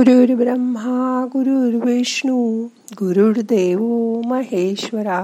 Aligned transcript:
गुरुर् 0.00 0.30
ब्रह्मा 0.36 1.24
गुरुर्विष्णू 1.32 2.36
गुरुर्देव 2.98 3.80
महेश्वरा 4.26 5.20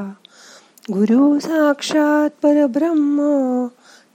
गुरु 0.92 1.38
साक्षात 1.40 2.30
परब्रह्म 2.42 3.28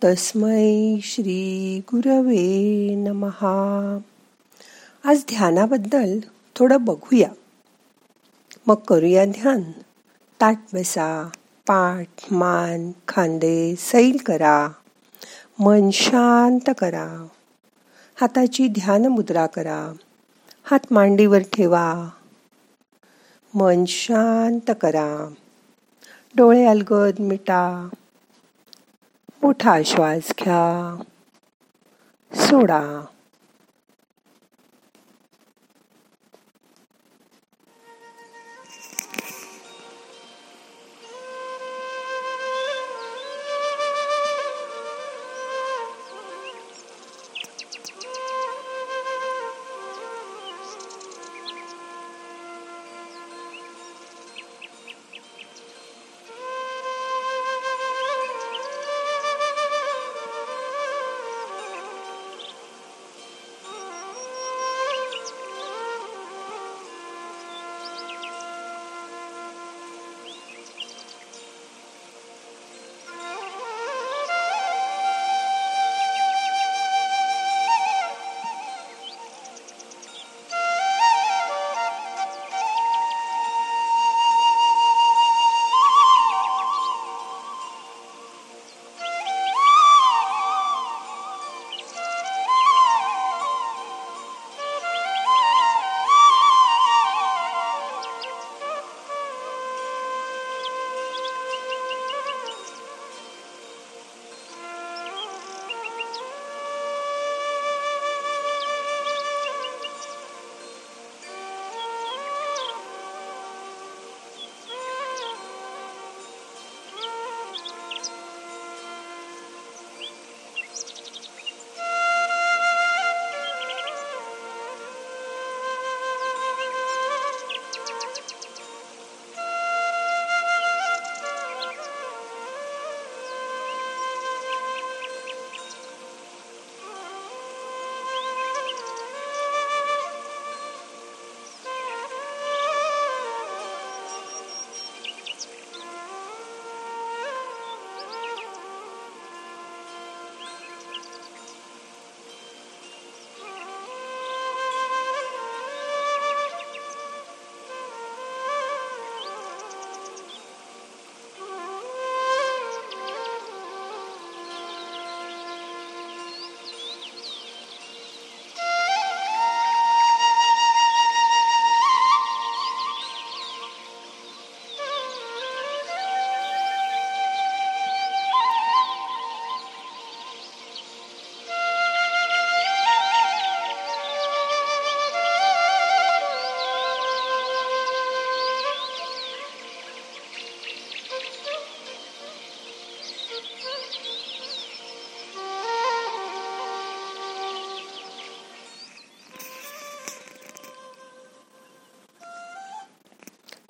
तस्मै 0.03 0.97
श्री 1.03 1.79
गुरवे 1.91 2.43
नमहा 2.95 3.53
आज 5.03 5.23
ध्यानाबद्दल 5.29 6.19
थोडं 6.55 6.85
बघूया 6.85 7.29
मग 8.67 8.83
करूया 8.87 9.25
ध्यान 9.25 9.63
ताट 10.39 10.59
बसा 10.73 11.09
पाठ 11.67 12.33
मान 12.33 12.91
खांदे 13.07 13.75
सैल 13.79 14.17
करा 14.25 14.69
मन 15.59 15.89
शांत 15.93 16.69
करा 16.77 17.07
हाताची 18.17 18.67
ध्यान 18.67 19.07
मुद्रा 19.07 19.45
करा 19.47 19.81
हात 20.63 20.79
मांडीवर 20.91 21.39
ठेवा. 21.53 22.09
मन 23.53 23.85
शांत 23.85 24.71
करा. 24.81 25.33
डोळे 26.35 26.65
अलगद 26.65 27.19
मिटा. 27.19 27.89
मोठा 29.43 29.77
श्वास 29.85 30.31
घ्या. 30.39 31.01
सोडा. 32.33 33.01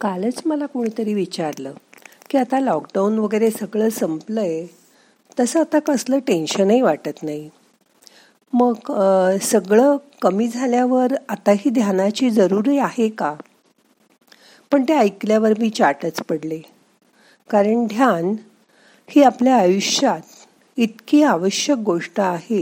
कालच 0.01 0.41
मला 0.45 0.65
कोणीतरी 0.65 1.13
विचारलं 1.13 1.73
की 2.29 2.37
आता 2.37 2.59
लॉकडाऊन 2.59 3.17
वगैरे 3.19 3.49
सगळं 3.51 3.89
संपलंय 3.89 4.65
तसं 5.39 5.59
आता 5.59 5.79
कसलं 5.79 6.19
टेन्शनही 6.19 6.81
वाटत 6.81 7.23
नाही. 7.23 7.49
मग 8.53 8.91
सगळं 9.41 9.97
कमी 10.21 10.47
झाल्यावर 10.47 11.13
आताही 11.29 11.69
ध्यानाची 11.69 12.29
जरुरी 12.29 12.77
आहे 12.77 13.09
का? 13.09 13.33
पण 14.71 14.83
ते 14.83 14.93
ऐकल्यावर 14.93 15.53
मी 15.59 15.69
चाटच 15.69 16.21
पडले. 16.21 16.59
कारण 17.49 17.85
ध्यान 17.85 18.35
ही 19.09 19.23
आपल्या 19.23 19.55
आयुष्यात 19.55 20.21
इतकी 20.77 21.23
आवश्यक 21.23 21.77
गोष्ट 21.77 22.19
आहे 22.19 22.61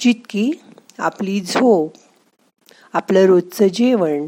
जितकी 0.00 0.50
आपली 0.98 1.40
झोप 1.40 1.92
आपलं 2.92 3.26
रोजचं 3.26 3.66
जेवण 3.66 4.26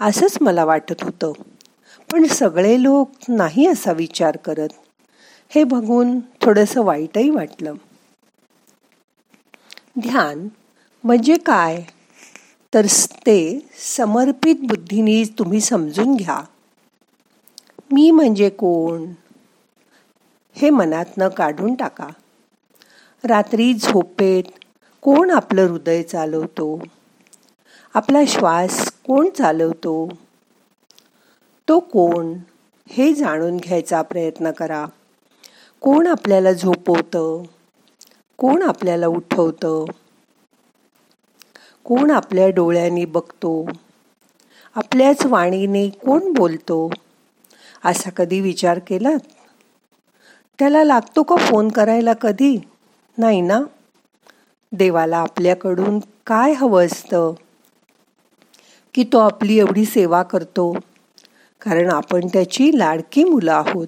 असंच 0.00 0.38
मला 0.40 0.64
वाटत 0.64 1.02
होतं. 1.02 1.32
पण 2.12 2.26
सगळे 2.26 2.82
लोक 2.82 3.10
नाही 3.28 3.66
असा 3.66 3.92
विचार 3.92 4.36
करत. 4.36 4.68
हे 5.48 5.64
बघून 5.64 6.20
थोडंसं 6.20 6.82
वाईटही 6.82 7.30
वाटलं. 7.30 7.74
ध्यान 10.00 10.48
म्हणजे 11.04 11.36
काय? 11.36 11.84
तर 12.74 12.86
ते 13.26 13.68
समर्पित 13.96 14.54
बुद्धीने 14.62 15.22
तुम्ही 15.38 15.60
समजून 15.60 16.14
घ्या. 16.16 16.40
मी 17.92 18.10
म्हणजे 18.10 18.48
कोण? 18.48 19.12
हे 20.54 20.70
मनातनं 20.70 21.28
काढून 21.28 21.74
टाका. 21.74 22.08
रात्री 23.24 23.74
झोपेत 23.74 24.42
कोण 25.00 25.30
आपलं 25.30 25.62
हृदय 25.62 26.02
चालवतो? 26.02 26.82
आपला 27.94 28.18
श्वास 28.28 28.89
कोण 29.10 29.30
चालवतो? 29.30 30.08
तो 31.68 31.78
कोण? 31.78 32.34
हे 32.88 33.14
जाणून 33.14 33.56
घ्यायचा 33.56 34.02
प्रयत्न 34.02 34.50
करा. 34.50 34.86
कोण 35.80 36.06
आपल्याला 36.06 36.52
झोपवतं? 36.52 37.42
कोण 38.38 38.62
आपल्याला 38.62 39.06
उठवतं? 39.06 39.84
कोण 41.84 42.10
आपल्या 42.10 42.48
डोळ्यांनी 42.48 43.04
बघतो? 43.04 43.68
आपल्याच 44.74 45.26
वाणीने 45.26 45.88
कोण 45.88 46.32
बोलतो? 46.32 46.90
असा 47.84 48.10
कधी 48.10 48.40
विचार 48.40 48.78
केलात? 48.78 49.18
त्याला 50.58 50.84
लागतो 50.84 51.22
का 51.22 51.36
फोन 51.36 51.68
करायला 51.68 52.12
कधी? 52.12 52.58
नाही 53.18 53.40
ना? 53.40 53.60
देवाला 54.72 55.18
आपल्याकडून 55.18 55.98
काय 56.26 56.52
हवं 56.52 56.86
असतं? 56.86 57.34
की 58.94 59.04
तो 59.04 59.18
आपली 59.18 59.58
एवढी 59.58 59.84
सेवा 59.84 60.22
करतो. 60.22 60.76
कारण 61.60 61.90
आपण 61.90 62.26
त्याची 62.26 62.78
लाडकी 62.78 63.24
मुलं 63.24 63.52
आहोत. 63.52 63.86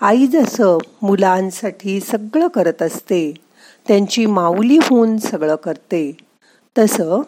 आई 0.00 0.26
जसं 0.26 0.78
मुलांसाठी 1.02 2.00
सगळं 2.00 2.48
करत 2.48 2.82
असते 2.82 3.34
त्यांची 3.88 4.26
माऊली 4.26 4.76
होऊन 4.76 5.16
सगळं 5.16 5.56
करते. 5.56 6.16
तसं 6.78 7.20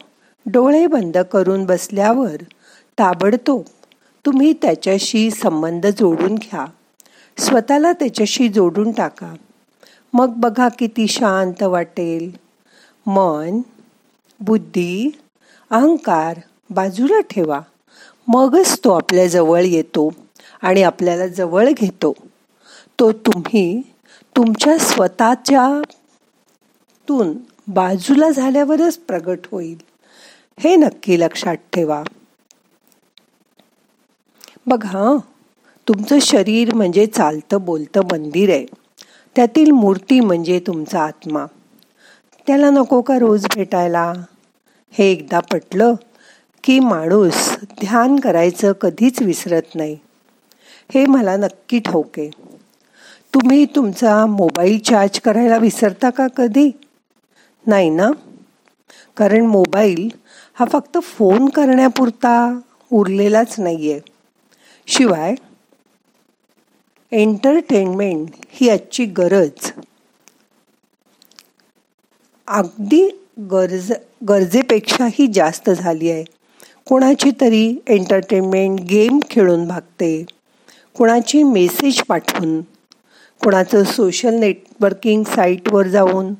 डोळे 0.47 0.87
बंद 0.87 1.19
करून 1.19 1.65
बसल्यावर 1.65 2.37
ताबडतोब 2.99 3.63
तुम्ही 4.27 4.53
त्याच्याशी 4.53 5.31
संबंध 5.31 5.87
जोडून 5.87 6.35
घ्या. 6.35 6.65
स्वतःला 7.39 7.93
त्याच्याशी 7.93 8.49
जोडून 8.49 8.93
टाका. 8.93 9.35
मग 10.13 10.33
बघा 10.37 10.69
किती 10.69 11.07
शांत 11.07 11.63
वाटेल. 11.63 12.37
मन 13.07 13.61
बुद्धी 14.41 15.19
अहंकार 15.71 16.41
बाजूला 16.71 17.21
ठेवा. 17.21 17.61
मगच 18.29 18.79
तो 18.85 18.91
आपल्या 18.91 19.27
जवळ 19.27 19.61
येतो 19.61 20.13
आणि 20.63 20.83
आपल्याला 20.83 21.27
जवळ 21.27 21.69
घेतो. 21.71 22.13
तो 22.99 23.13
तुम्ही 23.13 23.83
तुमच्या 24.37 24.79
स्वतःच्या 24.79 25.83
तून 27.09 27.37
बाजूला 27.69 28.31
झाल्यावरच 28.31 28.99
प्रगट 28.99 29.39
होईल. 29.53 29.77
हे 30.59 30.77
नक्की 30.77 31.21
लक्षात 31.21 31.57
ठेवा. 31.73 32.03
बघा 34.67 35.17
तुमचं 35.89 36.19
शरीर 36.19 36.75
म्हणजे 36.75 37.07
चालतं 37.07 37.65
बोलतं 37.65 38.01
मंदिर 38.13 38.51
आहे. 38.51 38.67
त्यातील 39.37 39.71
मूर्ती 39.71 40.21
म्हणजे 40.21 40.61
तुमचा 40.67 41.03
आत्मा. 41.03 41.47
त्याला 42.47 42.71
नको 42.71 43.01
का 43.01 43.19
रोज 43.19 43.47
भेटायला? 43.55 44.13
हे 44.91 45.13
एकदा 45.13 45.41
पटलं? 45.41 45.95
की 46.65 46.79
माणूस 46.81 47.49
ध्यान 47.81 48.19
करायचं 48.21 48.73
कधीच 48.73 49.23
विसरत 49.23 49.75
नाही. 49.75 49.97
हे 50.95 51.05
मला 51.07 51.37
नक्की 51.37 51.79
ठाऊके 51.81 52.29
तुम्ही 53.35 53.65
तुमचा 53.65 54.27
मोबाईल 54.27 54.79
चार्ज 54.79 55.19
करायला 55.21 55.57
विसरता 55.59 56.11
का 56.11 56.27
कधी? 56.37 56.71
नाही 57.67 57.91
ना? 57.91 58.11
कारण 59.17 59.47
मोबाईल 59.47 60.09
हा 60.55 60.65
फक्त 60.73 60.99
फोन 61.03 61.49
करण्यापुरता 61.49 62.35
उरलेलाच 62.93 63.55
नाही 63.59 63.93
आहे 63.93 64.01
शिवाय 64.89 65.35
एंटरटेनमेंट 67.13 68.31
ही 68.51 68.69
आजची 68.71 69.05
गरज. 69.19 69.71
अगदी 72.49 73.09
गरज 73.51 73.93
गरजेपेक्षाही 74.29 75.27
जास्त 75.27 75.71
झाली 75.71 76.11
आहे. 76.11 76.25
कोणाची 76.91 77.31
तरी 77.41 77.77
एंटरटेनमेंट 77.87 78.81
गेम 78.81 79.19
खेळून 79.31 79.67
भागते. 79.69 80.25
कोणाची 80.97 81.43
मेसेज 81.43 82.03
पाठवून. 82.03 82.61
कोणाचं 83.41 83.85
सोशल 83.85 84.35
नेटवर्किंग 84.35 85.25
साईटवर 85.25 85.87
जाऊन 85.87 86.35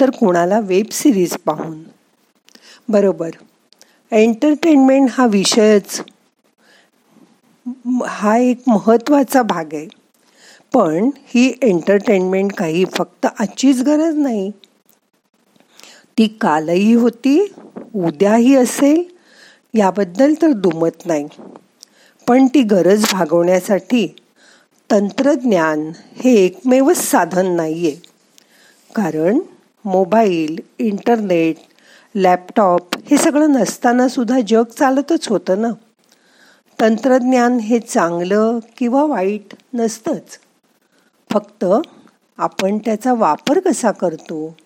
तर 0.00 0.10
कोणाला 0.10 0.60
वेब 0.60 0.86
सिरीज 0.92 1.36
पाहून. 1.36 1.82
बरोबर. 2.88 3.30
एंटरटेनमेंट 4.12 5.08
हा 5.12 5.26
विषयच. 5.26 6.00
हा 8.06 8.36
एक 8.36 8.62
महत्त्वाचा 8.68 9.42
भाग 9.42 9.74
आहे. 9.74 9.86
पण 10.74 11.10
ही 11.26 11.54
एंटरटेनमेंट 11.62 12.52
काही 12.52 12.84
फक्त 12.84 13.26
आजचीच 13.38 13.82
गरज 13.82 14.14
नाही. 14.14 14.50
ती 16.18 16.26
कालही 16.40 16.92
होती 16.92 17.54
उद्याही 17.94 18.56
असेल 18.56 19.13
याबद्दल 19.74 20.34
तर 20.42 20.52
दुमत 20.52 21.06
नाही. 21.06 21.28
पण 22.28 22.46
ती 22.46 22.62
गरज 22.62 23.04
भागवण्यासाठी 23.12 24.16
तंत्रज्ञान 24.90 25.90
हे 25.96 26.34
एकमेवच 26.34 26.96
साधन 26.96 27.46
नाही 27.46 27.86
आहे 27.86 27.96
कारण 28.94 29.38
मोबाईल 29.84 30.58
इंटरनेट 30.78 31.56
लॅपटॉप 32.14 32.96
हे 32.96 33.16
सगळं 33.16 33.50
नसताना 33.50 34.08
सुद्धा 34.08 34.38
जग 34.46 34.62
चालतच 34.62 35.28
होतं 35.28 35.62
ना. 35.62 35.68
तंत्रज्ञान 36.80 37.58
हे 37.58 37.78
चांगलं 37.78 38.58
किंवा 38.78 39.04
वाईट 39.04 39.54
नसतंच. 39.74 40.38
फक्त 41.30 41.64
आपण 42.38 42.78
त्याचा 42.78 43.14
वापर 43.14 43.60
कसा 43.60 43.90
करतो 43.90 44.56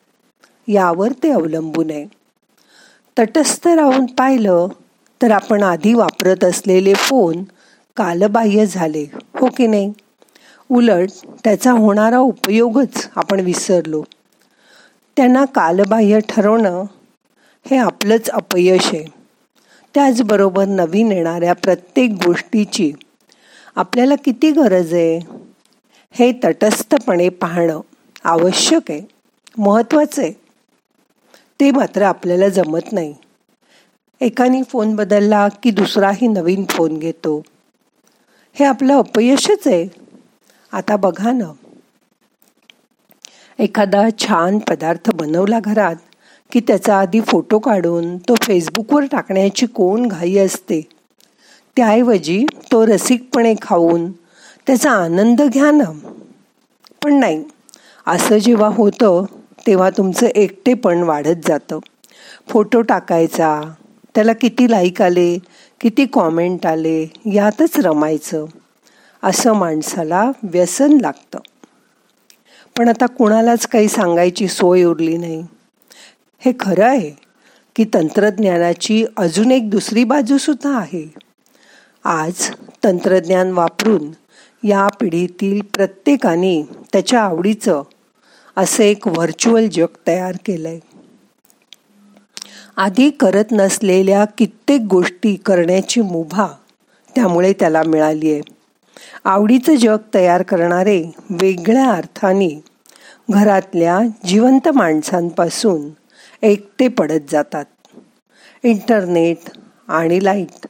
यावर 0.69 1.13
ते 1.23 1.31
अवलंबून 1.31 1.91
आहे. 1.91 2.07
तटस्थ 3.19 3.69
राहून 3.69 4.07
पाहिलं 4.07 4.69
तर 5.23 5.31
आपण 5.31 5.63
आधी 5.63 5.95
वापरत 5.95 6.45
असलेले 6.45 6.95
फोन 6.95 7.43
कालबाह्य 7.97 8.67
झाले 8.67 9.07
हो 9.41 9.49
की 9.57 9.67
नाही? 9.67 9.93
उलट 10.71 11.11
त्याचा 11.45 11.73
होणारा 11.73 12.19
उपयोगच 12.19 13.09
आपण 13.17 13.41
विसरलो. 13.41 14.03
त्यांना 15.17 15.45
कालबाह्य 15.45 16.21
ठरवणं 16.29 16.85
हे 17.71 17.77
आपलंच 17.77 18.31
अपयश 18.31 18.87
आहे. 18.87 19.05
त्याचबरोबर 19.95 20.65
नवीन 20.65 21.13
येणाऱ्या 21.13 21.53
प्रत्येक 21.53 22.11
गोष्टीची 22.11 22.93
आपल्याला 23.77 24.15
किती 24.25 24.51
गरज 24.51 24.95
आहे? 24.95 25.19
हे 26.11 26.33
तटस्थपणे 26.45 27.29
पाहणं 27.29 27.81
आवश्यक 28.25 28.91
आहे 28.91 29.01
महत्त्वाचं 29.59 30.23
आहे. 30.23 30.33
ते 31.61 31.71
मात्र 31.71 32.03
आपल्याला 32.03 32.49
जमत 32.49 32.93
नाही. 32.93 33.15
एकाने 34.21 34.63
फोन 34.63 34.97
बदलला 34.97 35.49
की 35.49 35.71
दुसराही 35.71 36.27
नवीन 36.27 36.65
फोन 36.71 36.99
घेतो. 36.99 37.43
हे 38.55 38.65
आपलं 38.65 38.99
अपयशच 38.99 39.67
आहे. 39.67 39.89
आता 40.73 40.97
बघा 40.97 41.33
ना. 41.33 41.53
एखादा 43.59 44.09
छान 44.19 44.59
पदार्थ 44.59 45.11
बनवला 45.15 45.61
घरात 45.61 45.97
की 46.53 46.61
त्याचा 46.61 46.99
आधी 46.99 47.21
फोटो 47.21 47.59
काढून 47.59 48.19
तो 48.19 48.35
फेसबुकवर 48.43 49.05
टाकण्याची 49.13 49.67
कोण 49.67 50.07
घाई 50.07 50.37
असते? 50.37 50.89
त्याऐवजी 51.77 52.47
तो 52.73 52.87
रसिकपणे 52.87 53.55
खाऊन 53.63 54.13
त्याचा 54.67 54.91
आनंद 54.91 55.43
घ्या 55.43 55.71
ना. 55.71 56.09
पण 57.05 57.15
नाही. 57.15 57.45
असं 58.07 58.39
जेव्हा 58.39 58.69
होतं 58.69 59.25
तेव्हा 59.67 59.91
तुमचं 59.91 60.27
एकटेपण 60.27 61.03
वाढत 61.03 61.47
जातं. 61.47 61.79
फोटो 62.49 62.81
टाकायचा 62.81 63.61
त्याला 64.19 64.33
किती 64.33 64.71
लाईक 64.71 65.03
आले 65.03 65.39
किती 65.81 66.07
कॉमेंट 66.07 66.67
आले 66.67 67.13
यातच 67.33 67.79
रमायचं. 67.79 68.45
असं 69.23 69.53
माणसाला 69.53 70.31
व्यसन 70.43 70.99
लागतं. 71.01 71.39
पण 72.79 72.89
आता 72.89 73.07
कुणालाच 73.07 73.67
काही 73.67 73.89
सांगायची 73.89 74.49
सोय 74.49 74.85
उरली 74.85 75.17
नाही. 75.17 75.45
हे 76.39 76.53
खरं 76.61 76.85
आहे 76.85 77.11
की 77.77 77.85
तंत्रज्ञानाची 77.95 79.05
अजून 79.17 79.51
एक 79.51 79.71
दुसरी 79.71 80.05
बाजूसुद्धा 80.05 80.79
आहे. 80.79 81.15
आज 82.05 82.51
तंत्रज्ञान 82.85 83.53
वापरून 83.53 84.11
या 84.67 84.89
पिढीतील 85.01 85.61
प्रत्येकाने 85.75 86.69
त्याच्या 86.93 87.21
आवडीचं 87.21 87.83
असं 88.57 88.83
एक 88.83 89.09
व्हर्च्युअल 89.09 89.69
जग 89.69 89.87
तयार 90.07 90.35
केलं 90.47 90.69
आहे 90.69 90.88
आधी 92.79 93.11
करत 93.11 93.45
नसलेल्या 93.53 94.25
कित्येक 94.25 94.81
गोष्टी 94.81 95.37
करण्याची 95.37 96.01
मुभा 96.01 96.47
त्यामुळे 97.15 97.53
त्याला 97.53 97.83
मिळाली 97.87 98.33
आहे 98.33 98.41
आवडीचं 99.25 99.75
जग 99.75 99.97
तयार 100.15 100.43
करणारे 100.43 101.11
वेगळ्या 101.31 101.91
अर्थाने 101.91 102.63
घरातल्या 103.31 104.01
जिवंत 104.27 104.69
माणसांपासून 104.69 105.89
एकटे 106.43 106.89
पडत 106.89 107.31
जातात. 107.31 107.65
इंटरनेट 108.63 109.51
आणि 109.89 110.25
लाइट 110.25 110.67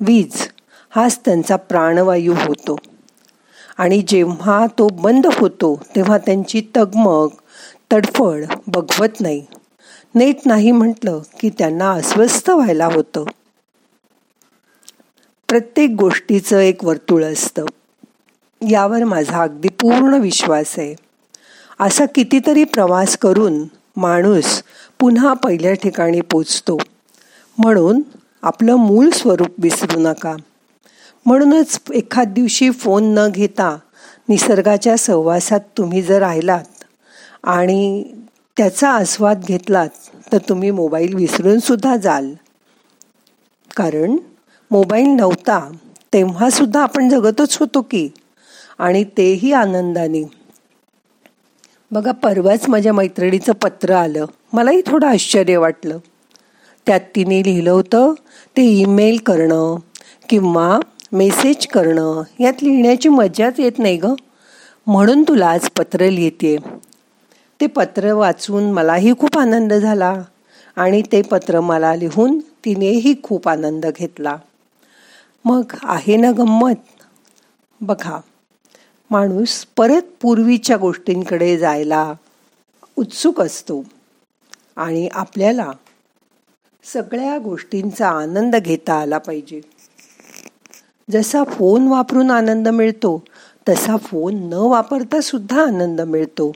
वीज 0.00 0.48
हाच 0.90 1.20
त्यांचा 1.24 1.56
प्राणवायू 1.56 2.34
होतो. 2.34 2.76
आणि 3.78 4.02
जेव्हा 4.08 4.66
तो 4.66 4.88
बंद 4.88 5.26
होतो 5.26 5.82
तेव्हा 5.96 6.18
त्यांची 6.18 6.62
तगमग 6.76 7.28
तडफड 7.92 8.44
बघवत 8.66 9.20
नाही. 9.20 9.46
नेट 10.14 10.36
नाही 10.44 10.72
म्हटलं 10.72 11.20
की 11.40 11.50
त्यांना 11.50 11.92
अस्वस्थ 11.92 12.50
व्हायला 12.50 12.86
होतं. 12.86 13.24
प्रत्येक 15.48 15.90
गोष्टीचं 15.90 16.58
एक 16.58 16.84
वर्तुळ 16.84 17.24
असतं. 17.24 17.64
यावर 18.70 19.04
माझा 19.04 19.42
अगदी 19.42 19.68
पूर्ण 19.68 20.14
विश्वास 20.14 20.74
आहे. 20.78 20.94
असा 21.80 22.06
कितीतरी 22.06 22.64
प्रवास 22.64 23.16
करून 23.16 23.64
माणूस 23.96 24.62
पुन्हा 25.00 25.32
पहिल्या 25.32 25.74
ठिकाणी 25.74 26.20
पोचतो. 26.20 26.78
म्हणून 27.58 28.02
आपलं 28.42 28.76
मूळ 28.76 29.10
स्वरूप 29.10 29.48
विसरू 29.58 30.00
नका. 30.00 30.36
म्हणूनच 31.26 31.80
एखाद 31.94 32.28
दिवशी 32.28 32.70
फोन 32.70 33.04
न 33.04 33.28
घेता 33.28 33.78
निसर्गाच्या 34.28 34.96
सहवासात 34.96 35.60
तुम्ही 35.60 36.02
जर 36.02 36.18
राहिलात 36.18 36.84
आणि 37.42 38.04
त्याचा 38.56 38.90
आस्वाद 38.90 39.44
घेतलात 39.44 39.88
तर 40.32 40.38
तुम्ही 40.38 40.70
मोबाईल 40.70 41.14
विसरून 41.14 41.58
सुद्धा 41.58 41.96
जाल. 41.96 42.32
कारण 43.76 44.16
मोबाईल 44.70 45.06
नव्हता 45.06 45.72
तेव्हा 46.12 46.50
सुद्धा 46.50 46.82
आपण 46.82 47.08
जगतच 47.08 47.56
होतो 47.56 47.80
की 47.80 48.08
आणि 48.78 49.04
तेही 49.04 49.52
आनंदाने. 49.52 50.22
बघा 51.90 52.12
परवाच 52.12 52.68
माझ्या 52.68 52.92
मैत्रिणीचं 52.92 53.52
पत्र 53.52 53.92
आलं. 53.92 54.24
मलाही 54.52 54.82
थोडं 54.86 55.06
आश्चर्य 55.06 55.56
वाटलं. 55.56 55.98
त्यात 56.86 57.00
तिने 57.00 57.40
लिहिलं 57.40 57.70
होतं 57.70 58.12
ते 58.56 58.62
ईमेल 58.62 59.18
करणं 59.26 59.76
किंवा 60.28 60.80
मेसेज 61.12 61.66
करणं 61.66 62.22
यात 62.40 62.62
लिहिण्याची 62.62 63.08
मजाच 63.08 63.60
येत 63.60 63.78
नाही 63.78 63.96
ग. 63.96 64.06
म्हणून 64.86 65.22
तुला 65.22 65.46
आज 65.46 65.68
पत्र 65.78 66.10
लिहिते 66.10 66.56
ते 67.62 67.66
पत्र 67.66 68.12
वाचून 68.12 68.72
मलाही 68.72 69.14
खूप 69.18 69.38
आनंद 69.38 69.72
झाला 69.72 70.22
आणि 70.76 71.02
ते 71.12 71.22
पत्र 71.22 71.60
मला 71.60 71.94
लिहून 71.96 72.38
तिनेही 72.38 73.14
खूप 73.22 73.48
आनंद 73.48 73.86
घेतला. 73.86 74.36
मग 75.44 75.62
आहे 75.82 76.16
ना 76.16 76.30
गंमत? 76.30 76.74
बघा 77.80 78.20
माणूस 79.10 79.66
परत 79.76 80.02
पूर्वीच्या 80.20 80.76
गोष्टींकडे 80.76 81.58
जायला 81.58 82.14
उत्सुक 82.96 83.40
असतो 83.40 83.84
आणि 84.76 85.08
आपल्याला 85.12 85.70
सगळ्या 86.84 87.38
गोष्टींचा 87.38 88.08
आनंद 88.08 88.56
घेता 88.56 88.94
आला 88.94 89.18
पाहिजे. 89.18 89.60
जसा 91.10 91.44
फोन 91.44 91.88
वापरून 91.88 92.30
आनंद 92.30 92.68
मिळतो 92.68 93.24
तसा 93.68 93.96
फोन 93.96 94.34
न 94.34 94.52
वापरता 94.52 95.20
सुद्धा 95.20 95.62
आनंद 95.62 96.00
मिळतो. 96.00 96.52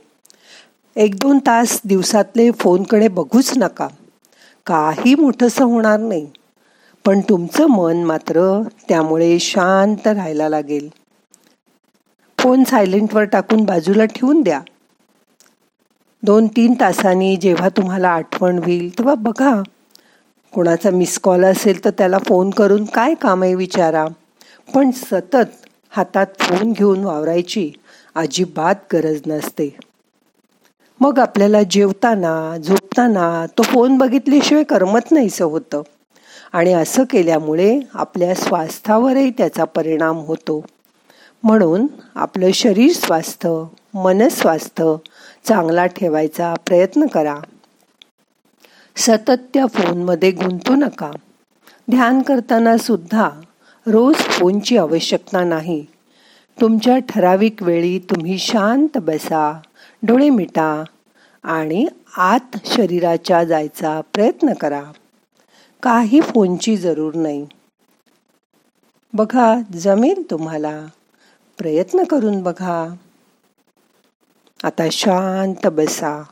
एक 0.96 1.14
दोन 1.14 1.38
तास 1.38 1.80
दिवसातले 1.84 2.50
फोनकडे 2.50 3.08
बघूच 3.08 3.52
नका. 3.56 3.88
काही 4.66 5.14
मोठंसं 5.14 5.64
होणार 5.64 6.00
नाही. 6.00 6.26
पण 7.04 7.20
तुमचं 7.20 7.66
मन 7.66 8.04
मात्र 8.04 8.62
त्यामुळे 8.88 9.38
शांत 9.38 10.06
राहायला 10.06 10.48
लागेल. 10.48 10.88
फोन 12.38 12.64
सायलेंटवर 12.64 13.24
टाकून 13.24 13.64
बाजूला 13.64 14.04
ठेवून 14.04 14.42
द्या. 14.42 14.60
दोन 16.22 16.46
तीन 16.46 16.74
तासांनी 16.80 17.36
जेव्हा 17.36 17.68
तुम्हाला 17.68 18.08
आठवण 18.08 18.58
होईल 18.58 18.98
तेव्हा 18.98 19.14
बघा. 19.14 19.62
कोणाचा 20.52 20.90
मिस 20.90 21.18
कॉल 21.18 21.44
असेल 21.44 21.84
तर 21.84 21.90
त्याला 21.90 22.18
फोन 22.18 22.50
करून 22.50 22.84
काय 22.84 23.14
काम 23.14 23.42
आहे 23.42 23.54
विचारा. 23.54 24.06
पण 24.74 24.90
सतत 24.90 25.66
हातात 25.90 26.26
फोन 26.40 26.72
घेऊन 26.72 27.04
वावरायची 27.04 27.72
अजिबात 28.14 28.74
गरज 28.92 29.20
नसते. 29.26 29.76
मग 31.00 31.18
आपल्याला 31.18 31.62
जेवताना 31.62 32.56
झोपताना 32.58 33.46
तो 33.58 33.62
फोन 33.62 33.98
बघितल्याशिवाय 33.98 34.64
करमत 34.64 35.00
नाहीसं 35.10 35.44
होतं. 35.44 35.82
आणि 36.52 36.72
असं 36.72 37.04
केल्यामुळे 37.10 37.80
आपल्या 37.94 38.34
स्वास्थ्यावरही 38.34 39.30
त्याचा 39.30 39.64
परिणाम 39.64 40.16
होतो. 40.16 40.64
म्हणून 41.42 41.86
आपलं 42.14 42.50
शरीर 42.50 42.92
स्वास्थ्य 42.92 43.64
मनस्वास्थ्य 43.94 44.94
चांगला 45.44 45.86
ठेवायचा 45.86 46.54
प्रयत्न 46.66 47.06
करा. 47.06 47.36
सतत 48.96 49.42
त्या 49.54 49.66
फोनमध्ये 49.66 50.30
गुंतू 50.30 50.74
नका. 50.74 51.10
ध्यान 51.90 52.22
करताना 52.22 52.76
सुद्धा 52.76 53.30
रोज 53.86 54.16
फोनची 54.16 54.76
आवश्यकता 54.76 55.44
नाही. 55.44 55.86
तुमच्या 56.60 56.98
ठराविक 56.98 57.62
वेळी 57.62 57.98
तुम्ही 57.98 58.38
शांत 58.38 58.98
बसा. 58.98 59.60
डोळे 60.02 60.30
मिटा 60.30 60.84
आणि 61.42 61.86
आत 62.16 62.56
शरीराच्या 62.64 63.44
जायचा 63.44 64.00
प्रयत्न 64.00 64.52
करा. 64.52 64.82
काही 65.82 66.20
फोनची 66.20 66.76
जरूर 66.76 67.14
नाही. 67.14 67.46
बघा 69.14 69.54
जमेल 69.72 70.30
तुम्हाला. 70.30 70.86
प्रयत्न 71.58 72.04
करून 72.04 72.42
बघा. 72.42 72.94
आता 74.64 74.82
शांत 74.92 75.66
बसा. 75.66 76.22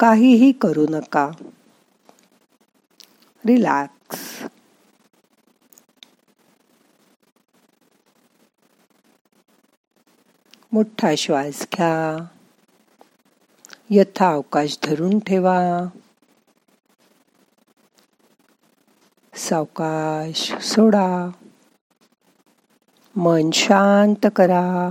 काहीही 0.00 0.52
करू 0.52 0.86
नका. 0.90 1.30
रिलॅक्स. 3.46 4.18
मोठा 10.72 11.14
श्वास 11.14 11.66
घ्या. 11.74 12.24
यथा 13.92 14.32
अवकाश 14.32 14.78
धरून 14.82 15.18
ठेवा. 15.18 15.86
सावकाश 19.34 20.52
सोडा. 20.62 21.30
मन 23.16 23.50
शांत 23.50 24.26
करा. 24.36 24.90